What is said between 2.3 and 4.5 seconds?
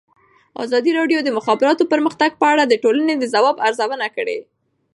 په اړه د ټولنې د ځواب ارزونه کړې.